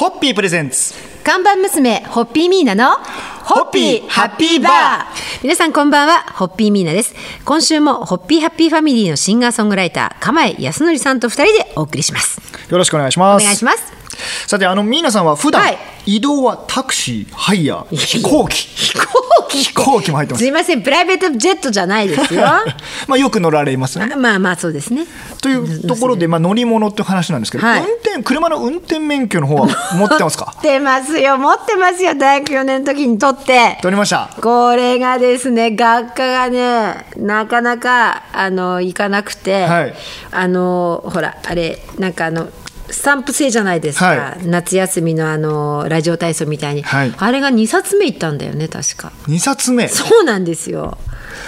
[0.00, 2.96] ホッピー presents看板娘、ホッピーミーナの、
[3.44, 7.14] ホッピーハッピーバー皆さんこんばんは、ホッピーミーナです。
[7.44, 12.40] 今週も、ホッピーハッピーファミリーのシンガーソングライター、釜江康則さんと二人でお送りします。
[12.70, 13.99] よろしくお願いしますお願いします。
[14.46, 15.78] さてあのミーナさんは普段、はい。
[16.06, 18.56] 移動はタクシーハイヤー飛行機。
[18.56, 19.06] 飛行
[19.48, 19.58] 機。
[19.58, 20.44] 飛行機も入ってます。
[20.44, 22.42] すいません、プライベートジェットじゃないですよ。
[23.08, 24.14] まあよく乗られますよね。
[24.14, 25.06] あまあまあ、そうですね。
[25.42, 27.80] というところで、まあ、乗り物っていう話なんですけど、はい。
[27.80, 30.52] 運転車の運転免許の方は持ってますか？
[30.56, 33.78] 持ってますよ、持ってますよ、大学4年の時に取って。
[33.82, 34.30] 取りました。
[34.40, 39.94] これがですね学科がねなかなかあの行かなくて、はい。
[40.32, 42.48] あのほらあれなんかあの
[42.90, 47.14] スタンプ制じゃないですか、は夏休みのあのラジオ体操みたいに、はい。
[47.16, 49.12] あれが2冊目行ったんだよね確か。
[49.26, 49.88] 2冊目。
[49.88, 50.98] そうなんですよ。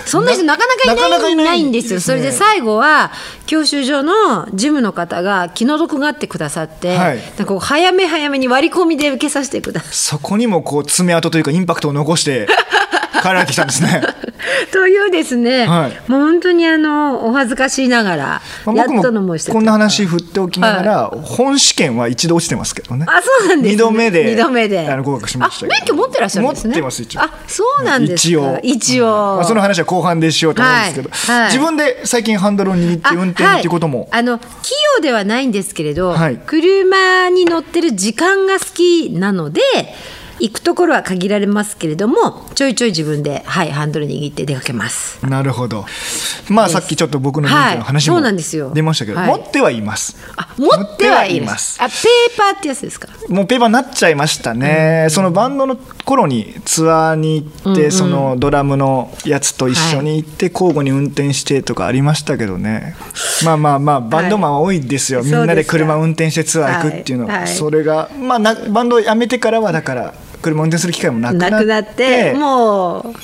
[0.07, 2.01] そんな人なかなかいないないんですよね。
[2.01, 3.13] それで最後は
[3.47, 7.17] 教習所の事務の方が気の毒があってくださって、はい。
[7.17, 12.47] なんかこう早め早めに割り込みで受けさせてくださいそこにもこう爪痕というかインパクトを残して
[13.23, 14.03] 帰られてきたんですね。
[14.73, 16.11] というですね、はい。
[16.11, 23.07] もう本当にあのお恥ずかしいながら、まあやっ僕とのもしてこんな話振っておきながら、本試験は一度落ちてますけどね。
[23.09, 24.89] あそうなんです、ね、二度目で二度目で。
[24.89, 26.71] あの合格しました免許持ってらっしゃるんですね。
[26.71, 27.23] 持ってます一応。
[27.23, 28.29] あそうなんですか。
[28.29, 28.59] 一応。
[28.63, 31.43] 一応、まあ、その話は後半でしようと思うんですけど、はい。
[31.43, 31.53] はい。
[31.53, 34.45] 自分で最近ハンドルを握って運転っていうことも、はいあの器
[34.97, 36.39] 用ではないんですけれど、はい。
[36.47, 39.61] 車に乗ってる時間が好きなので
[40.39, 45.25] 行くところは限られますけれどもちょいちょい自分で、はい、ハンドル握って出かけます。
[45.27, 45.85] なるほど。
[46.49, 48.71] まあさっきちょっと僕の免許の話もはいそうなんですよ。
[48.75, 49.29] 出ましたけど、はい。
[49.29, 50.17] 持ってはいます。
[50.37, 51.75] あ持ってはいまます。
[51.75, 53.09] すあペーパーってやつですか？
[53.29, 62.97] もうペーパーになっちゃいましたね、そのバンドの頃にツアーに行って、そのドラムのやつと一緒に行って交互に運転してとかありましたけどね、
[63.45, 67.27] まあまあまあバンドマンは多いですよ、はいみんなで車運転してツアー行くっていうの。
[67.27, 67.43] は、はい。
[67.43, 67.49] はい。
[67.49, 73.15] それが、まあ、なバンドを辞めてからはだから車運転する機会もなくなってなくなっても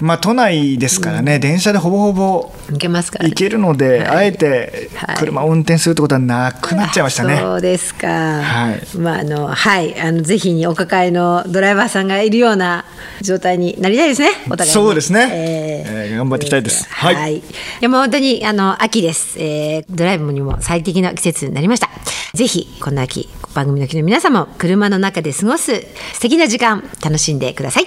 [0.00, 7.38] まあ、都内ですからね、電車でほぼほぼういけますから、ね、行けるので、はいあえてはい車を運転するってことはなくなっちゃいましたね。
[7.40, 8.08] そうですか。
[8.08, 12.84] はいまああのはいあのぜひにお抱えのドライバーさんがいるような
[13.20, 14.30] 状態になりたいですね。
[14.46, 17.14] お互いにそうですねえーえー頑張っていきたいですは。
[17.14, 17.42] はいいい
[17.80, 19.84] やもう本当にあの秋です、えー。
[19.90, 21.88] ドライブにも最適な季節になりました。
[22.34, 25.80] ぜひこの秋番組の日の皆様も車の中で過ごす
[26.14, 27.86] 素敵な時間楽しんでください。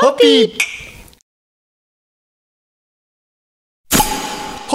[0.00, 0.75] ホッピー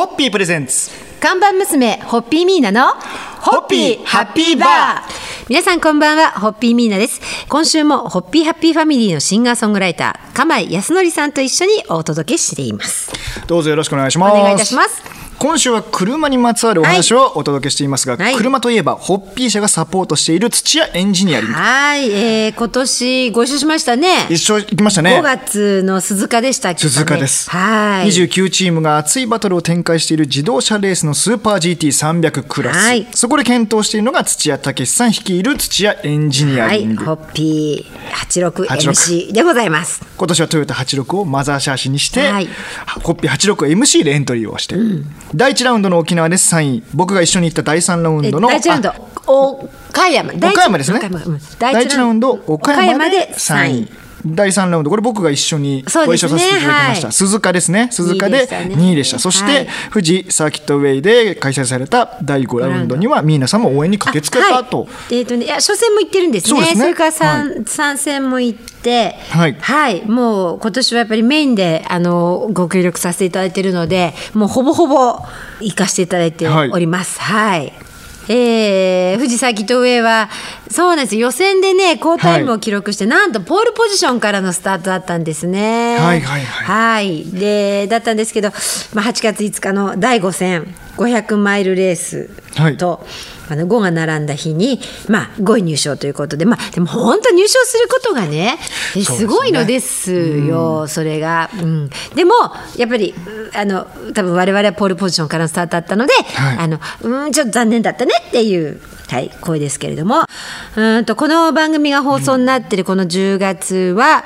[0.01, 0.89] ホッピープレゼンツ。
[1.19, 2.93] 看板娘ホッピーミーナの
[3.39, 5.45] ホッピーハッピーバー。
[5.47, 7.21] 皆さんこんばんはホッピーミーナです。
[7.47, 13.11] 今週もホッピーハッピーファミリーのシンガーソングライター釜井康則さんと一緒にお届けしています。
[13.45, 14.33] どうぞよろしくお願いします。
[14.35, 18.35] お願いいたします今週は車にまつわるお話をお届けしていますが、はい。
[18.35, 21.55] 車といえばホッピー社がサポートしている土屋エンジニアリング。
[21.55, 24.27] はい、えー、今年ご一緒しましたね。
[24.29, 25.17] 一緒行きましたね。
[25.17, 28.09] 5月の鈴鹿でしたっけ、ね、鈴鹿です、はい。
[28.09, 33.07] 29チームが熱いバトルを展開している自動車レースのスーパー GT300 クラス、はい。
[33.09, 40.05] そこで健闘しているのが土屋武士さん率いる土屋エンジニアはい、リング、ホッピー 86MC でございます。
[40.15, 42.47] 今年はトヨタ86をマザーシャーシにして、はい。
[43.01, 44.75] ホッピー 86MC でエントリーをして、
[45.33, 46.83] 第1ラウンドの沖縄で3位。
[46.93, 48.89] 僕が一緒に行った第3ラウンえドの第一ラウンド。
[48.89, 48.93] あ
[49.27, 50.33] 岡山。
[50.33, 50.99] 岡山ですね。
[51.59, 52.31] 第1ラウンド。
[52.47, 53.91] 岡山で3三位
[54.25, 57.13] 第3ラウンドこれ僕が一緒にご一緒させていただきました、はい。
[57.13, 57.89] 鈴鹿ですね。
[57.91, 58.75] 鈴鹿で二位でしたね。
[58.75, 59.67] 2位でしたそして、はい。
[59.91, 66.49] 富士サーキットウェイで開催された第5ラウンドにはミーナさんも応援に駆けつけたと、はい、えっ、とね、いや初戦も行ってるんですね。
[66.49, 66.87] そうですね。
[66.87, 70.05] れから三、三戦も行って、はい。
[70.05, 75.19] もう今年はやっぱりメインであのご協力させていただいているので、もうほぼほぼ
[75.59, 77.19] 行かせていただいております。
[77.19, 77.73] はい。
[78.33, 80.29] えー、富士サーキットウェイは
[80.69, 81.17] そうなんです。
[81.17, 85.97] 予選でね好タイムを記録して、なんとポールポジションからのスタートだったんですね。
[85.97, 86.65] はいはいはい。
[86.65, 87.25] はい。
[87.25, 88.51] でだったんですけど、
[88.93, 92.77] まあ、8月5日の第5戦500マイルレースはい。
[92.77, 93.05] と、
[93.49, 98.57] あの5が並んだ日に、まあ、5位入賞ということで、まあ、でも本当入賞することがね
[98.95, 101.89] えすごいのですよ、それが、うん。
[102.15, 102.33] でも
[102.77, 106.57] やっぱりうあの多分我々はポールポジションからのスタートだったので、はい。
[106.57, 108.81] あのうんちょっと残念だったねっていう。
[109.09, 110.21] はい、声ですけれども。
[110.21, 114.23] うーんとこの番組が放送になってるこの10月は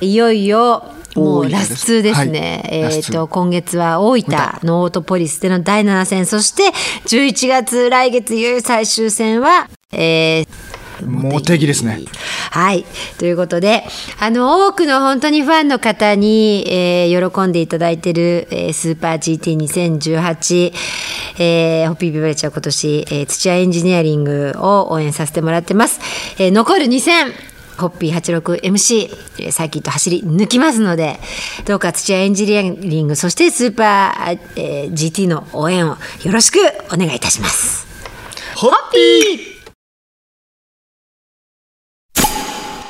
[0.00, 2.62] いよいよもうラス2ですね。
[2.64, 6.64] はいラス2えっ、と、今月は大分のオートポリスでの第7戦、そして
[7.06, 12.00] 11月来月いよいよ最終戦は、えー茂木ですね。
[12.50, 12.84] はい。
[13.18, 13.84] ということで
[14.20, 20.72] あの多くの本当にファンの方に、えー、喜んでいただいている、えー、スーパー GT2018、
[21.38, 26.00] えー、ホッピービバレッジは今年、えー、土屋エンジニアリングを応援させてもらってます、
[26.38, 27.32] えー、残る2戦
[27.78, 31.18] ホッピー 86MC サーキット走り抜きますので
[31.64, 36.58] どうか土屋エンジニアリングそしてスーパー、えー、GT の応援をよろしく
[36.92, 37.86] お願いいたします。
[38.56, 39.54] ホッピー！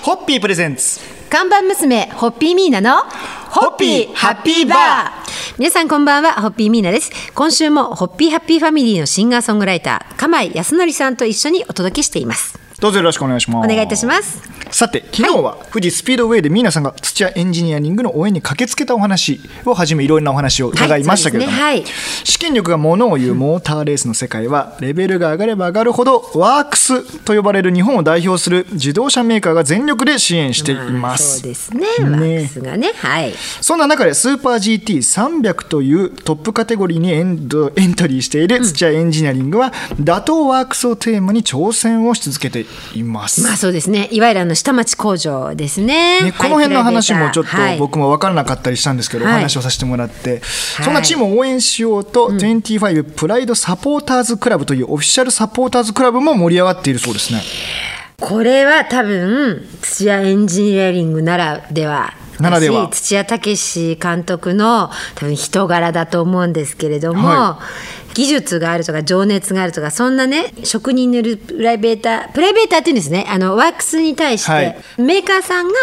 [0.03, 1.01] ホッピー presents。
[1.31, 3.01] 看板娘ホッピーミーナの
[3.51, 5.25] ホッピーハッピーバー。
[5.59, 7.11] 皆さんこんばんはホッピーミーナです。
[7.35, 12.59] 今週もホッピーハッピーファミリーのシンガーソングライター釜井康則さんと一緒にお届けしています。
[12.81, 13.67] どうぞよろしくお願いします。
[13.67, 14.43] お願いいたします
[14.75, 21.83] さて昨日は富士スピードウェイでミーナさんが土屋エンジニアリングの応援に駆けつけたお話をはじめいろいろなお話を伺いましたけれども、はいね。
[21.85, 21.93] はい、
[22.25, 31.79] 資金力がものを言うモーターレースの世界はレベルが上がれば上がるほどワークスと呼ばれる日本を代表する自動車メーカーが全力で支援しています、そうですね。
[31.81, 31.87] ね。
[32.01, 32.93] ワークスがね。
[32.97, 33.33] はい。
[33.61, 42.67] そんな中でスーパー GT300 というトップカテゴリーにエンドエントリーしている土屋エンジニアリングは、打倒ワークスをテーマに挑戦をし続けて
[42.97, 43.41] います。
[43.43, 44.09] まあそうですね。
[44.11, 50.41] いわゆるあの下町工場ですね、ね、この辺の話もちょっと僕も分からなかったりしたんですけど、はい、お話をさせてもらって、はい、
[50.85, 57.43] そんなチームを応援しようと、はい、25プライドサポーターズクラブというオフィシャルサポーターズクラブも盛り上がっているそうですね。
[58.21, 62.89] これは多分土屋エンジニアリングならではならでは。
[62.89, 67.59] 土屋武監督の多分人柄だと思うんですけれども、は
[68.04, 73.27] い、技術があるとか情熱があるとかそんなね職人によるプライベータープライベーターっていうんですね。
[73.29, 75.75] あのワークスに対して、はい、メーカーさんが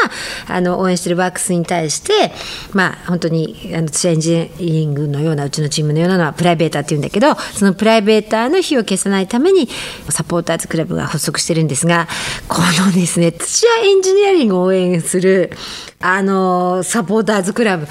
[0.48, 2.31] あの応援してるワークスに対して
[2.74, 9.68] まあ本当にあの土屋エンジニアリングのようなうちのチームのようなのはプライベーターっていうんだけどそのプライベーターの火を消さないために
[10.10, 12.07] サポーターズクラブが発足してるんですが
[12.48, 15.51] このですね土屋エンジニアリングを応援する
[16.00, 17.88] あのサポーターズクラブ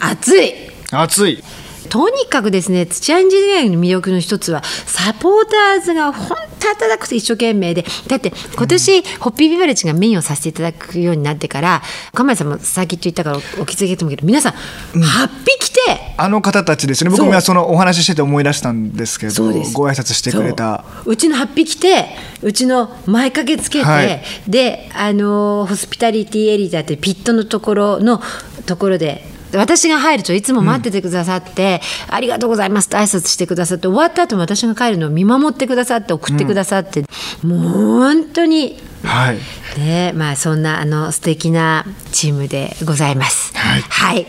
[0.00, 0.54] 熱い。
[0.90, 1.42] 熱い
[1.88, 11.82] とにかくですね土屋エンジニアリングの魅力の一つはサポーターズが本当温かくて一生懸命でだって今年、うん、ホッピービバレッジがメインをさせていただくようになってから
[12.12, 14.54] 鎌谷さんもさっきと言ったからお気づきと思うけど皆さん、
[14.94, 15.78] うん、8匹来て！
[16.16, 17.10] あの方たちですね。
[17.10, 20.84] 僕もそのお話ししてて思い出したんですけどご挨拶してくれた。
[21.04, 21.16] う。
[21.16, 22.06] ちの8匹来て
[22.42, 28.20] うちの前駆けつけて、はい、であのホスピタリティエリアってピットのところの
[28.66, 37.04] ところで私が入るといつも待っててくださって、うん、ありがとうございますって挨拶してくださって終わった後も私が帰るのを見守ってくださって送ってくださって、
[37.44, 37.60] うん、もう
[38.00, 38.88] 本当に。
[39.02, 39.38] はい、
[39.76, 43.56] でまあそんなあの素敵なチームでございます。
[43.56, 44.26] はい、はい、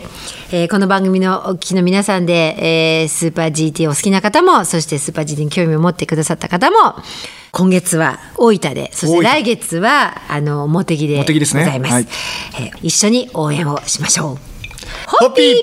[0.52, 6.76] えー、この番組のお聞きの皆さんで、えー、スーパー GT お好きな方もそしてスーパー GT に興味を持ってくださった方も
[7.50, 12.06] 今月は大分でそして来月はあの茂木でございます、ねはい、
[12.66, 14.49] えー、一緒に応援をしましょう。
[15.06, 15.54] ホッピー。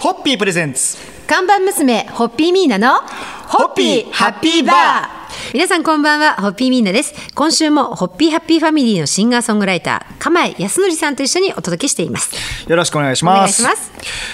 [0.00, 0.96] ホッピー presents。
[1.26, 2.98] 看板娘ホッピーミーナの
[3.48, 5.21] ホッピーハッピーバー
[5.54, 7.12] 皆さんこんばんはホッピーミーナです。
[7.34, 12.34] 今週もホッピーハッピーファミリーのシンガーソングライター釜井康則さんと一緒にお届けしています。
[12.66, 13.62] よろしくお願いします。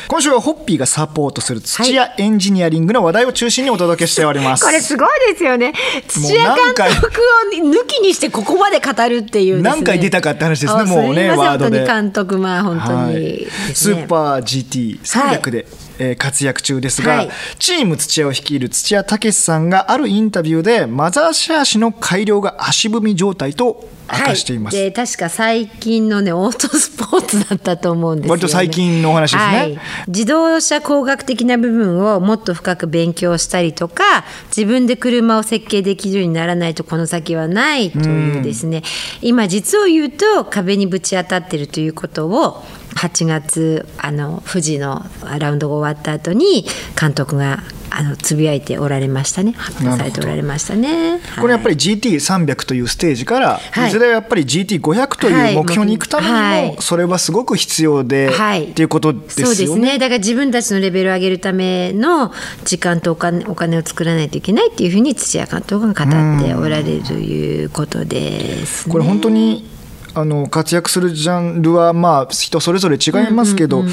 [0.07, 5.73] 今週はホッピーがサポートする土屋エンジニアリングの話題を中心にお届けしております、これすごいですよね。
[6.07, 7.21] 土屋監督
[7.65, 10.85] を抜きにしてここまで語るっていう、ね、何回出たかって話ですね。
[10.85, 11.85] もうねワードで。
[11.85, 38.83] 監督まあ本当に、はい、スーパー GT300 で、はいえー、活躍中ですが、はい、チーム土屋を率いる土屋武さんがあるインタビューでマザーシェア氏の改良が足踏み状態と明かしています、はい、で確か最近のねオートスポーツだったと思うんですよ、ね、割と最近のお話ですね、はい、自動車工学的な部分をもっと深く勉強したりとか自分で車を設計できるようにならないとこの先はないというですね。
[39.21, 42.65] 今実を言うと壁にぶち当たってるということを
[42.99, 45.07] 8月あの富士の
[45.39, 46.67] ラウンドが終わった後に
[47.01, 49.53] 監督があのつぶやいておられましたね。
[49.53, 59.55] 発表されておられましたね、これやっぱり GT300 というステージから、はい、いずれやっぱり GT500 という目標に行くためにも、それはすごく必要で、はい、っていうことですよね。
[59.55, 59.99] そうですね。
[59.99, 62.33] だから自分たちのレベルを上げるための
[62.65, 69.78] 時間とお金お金を作らないといけないっていうふうに土屋監督が語っておられるということです、ね、これ本当に
[70.19, 73.85] あの活躍するジャンルはまあ人それぞれ違いますけど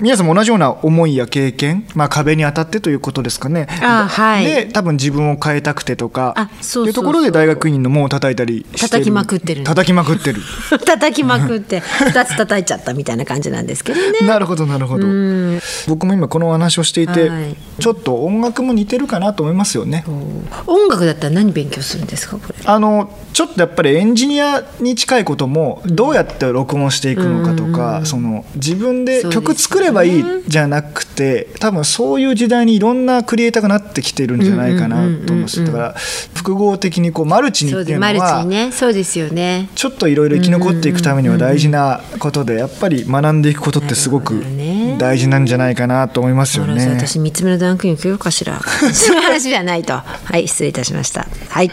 [0.00, 3.66] 皆さんも同じような思いや経験、まあ、壁に当たってということですかね。
[3.66, 9.64] はい、で多分自分を変えたくてとかそういうところで大学院の門を叩いたりして叩きまくってる。
[9.64, 10.40] 叩きまくってる。
[10.84, 14.20] 叩きまくって2 つ叩いちゃったみたいな感じなんですけどね。
[14.26, 15.06] なるほどなるほど。
[15.88, 20.04] 僕も今このお話をしていて、はい、ちょっと音楽も似てるかなと思いますよね。
[20.66, 22.54] 音楽だったら何勉強するんですかこれ？
[22.64, 35.94] あのちょっとやっぱりエンジニアに近いこともどうやって録音していくのかとか、その自分で曲作ればいいじゃなくて、多分そういう時代にいろんなクリエイターがなってきてるんじゃないかなと思うんですだから
[36.34, 44.42] 複合的にこうマルチにっていうのはね、そうですよねちょっといろいろ生き残っていくためには大事なことでやっぱり学んでいくことってすごく
[44.98, 46.86] 大事なんじゃないかなと思いますよね。
[46.88, 48.60] 私三つ目のダンクイン受けようかしら。
[48.92, 49.94] そういう話じゃないと。
[49.94, 51.26] はい、失礼いたしました。
[51.48, 51.70] はい。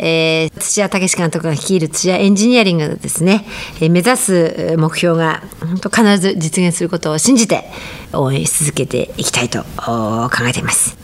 [0.00, 3.44] えー、土屋武監督が率いる土屋エンジニアリングですね、
[3.80, 7.64] えー、目指す目標が本当必ず実現することを信じて
[8.12, 10.96] 応援し続けていきたいと考えています。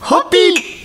[0.00, 0.78] ホッピー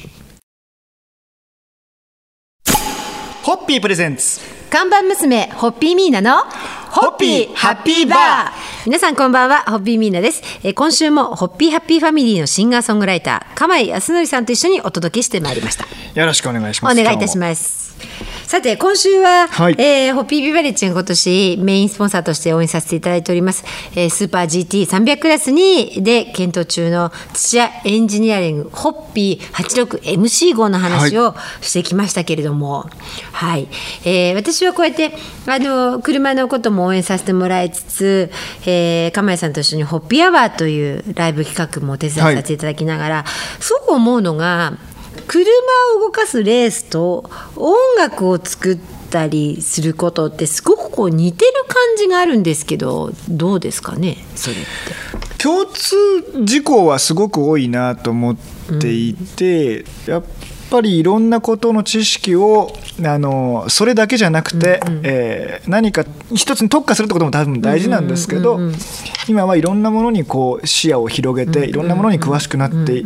[3.43, 6.43] ホッピー presents 看板娘ホッピーミーナの
[6.91, 8.51] ホッピーハッピーバー
[8.85, 15.85] 皆さんこんばんはホッピーミーナです、えー、今週もホッピーハッピーファミリーのシンガーソングライター釜井康則さんと一緒にお届けしてまいりました
[16.15, 16.99] よろしくお願いします。
[16.99, 17.83] お願いいたします。
[18.45, 23.63] さて今週は、はい、えー、ホッピービバレッジが今年メインスポンサーとして応援させていただいております、
[23.95, 32.85] えー、スーパー GT300 クラスにで健闘中の土屋エンジニアリングホッピー 86MC 号の話をしてきましたけれども、
[33.31, 33.67] はい、
[34.05, 35.13] えー、私はこうやって
[35.47, 38.31] あの車のことも応援させてもらいつつ、
[38.67, 44.77] えー、釜井さんと一緒にホッピーアワーというライブ企画も手伝いさせていただきながら、はい、すごく思うのが
[45.27, 45.43] 車
[45.97, 48.77] を動かすレースと音楽を作っ
[49.09, 54.17] たりすることってすごくこう似てる感じがあるんですけどどうですかね？
[54.35, 55.43] それって。
[55.43, 55.95] 共通
[56.45, 58.37] 事項はすごく多いなと思っ
[58.79, 60.23] ていて、うん、やっ
[60.69, 62.71] ぱりいろんなことの知識を
[63.03, 68.59] あのそれだけじゃなくて、うんうん、えー、何か一つに特化するってことも多分大事なんですけど、
[69.27, 73.03] 今はいろんなものにこう視野を広げて、いろんなものに詳しくなって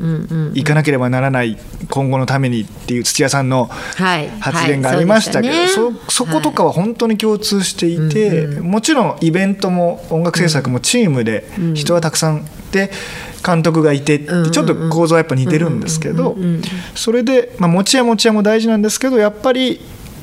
[0.53, 1.57] いかなければならない
[1.89, 5.59] 今後のためにっていう土屋さんの発言がありましたけど、はい。
[5.59, 12.91] はいそね、そことかは本当に共通していて、もちろんイベントも音楽制作もチームで人はたくさんで
[13.45, 16.35] 監督がいてちょっと構造はやっぱ似てるんですけど
[16.95, 19.79] それで、まあ、持ち屋持ち屋も大事なんですけどやっぱり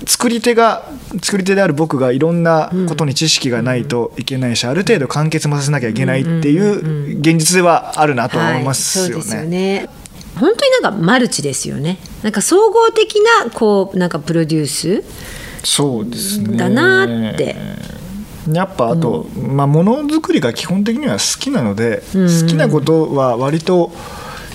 [0.06, 0.84] 作り手が
[1.22, 9.88] 作り手である僕がいろんなことに知識がないといけないし、ある程度完結もさせなきゃいけないっていう現実ではあるなと思いますよね。
[10.38, 11.98] 本当になんかマルチですよね。
[12.22, 15.04] なんか総合的なこうなんかプロデュース
[15.64, 16.56] そうですね。
[16.56, 17.56] だなって
[18.48, 23.92] やっぱあと、うん、まあものづくりが基本的には好きなので、うん、好きなことは割と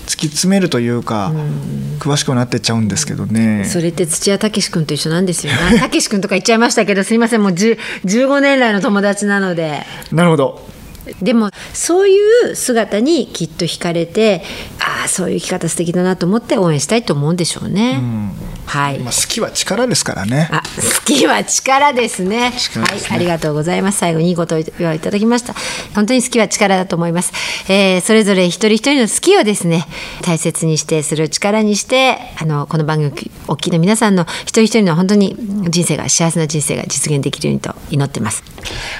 [0.05, 3.65] 突き詰めるというか、うん、詳しくなってっちゃうんですけどね。
[3.65, 5.53] それって土屋武君と一緒なんですよ。
[5.53, 9.85] ね武君とか言っちゃいましたけどすいませんもう15年来の友達なので。
[10.11, 10.78] なるほど
[11.21, 12.17] でもそうい
[12.51, 14.43] う姿にきっと惹かれて
[14.79, 17.99] ああそういう生き方素敵だなと思って応援したいと思うんでしょうね。
[18.01, 20.47] うんはい、まあ、好きは力ですからね。
[20.51, 22.51] あ、好きは力ですね。
[22.51, 23.97] すねはい、ありがとうございます。
[23.97, 25.55] 最後にいいことをいただきました。
[25.95, 27.33] 本当に好きは力だと思います。
[27.67, 29.87] えー、それぞれ一人一人の好きをですね、
[30.21, 35.35] 大切にしてする力にして、あのこの番組お聞きの皆さんの一人一人の本当に
[35.69, 38.43] 人生が幸せな人生が実現できるようにと祈ってます。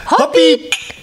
[0.07, 0.98] ホッピー